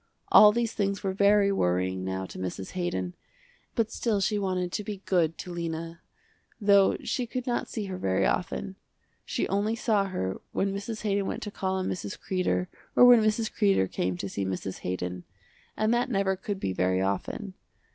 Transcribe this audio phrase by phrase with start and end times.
[0.31, 2.71] All these things were very worrying now to Mrs.
[2.71, 3.13] Haydon,
[3.75, 6.01] but still she wanted to be good to Lena,
[6.59, 8.77] though she could not see her very often.
[9.25, 11.03] She only saw her when Mrs.
[11.03, 12.17] Haydon went to call on Mrs.
[12.17, 13.51] Kreder or when Mrs.
[13.55, 14.79] Kreder came to see Mrs.
[14.79, 15.23] Haydon,
[15.77, 17.53] and that never could be very often.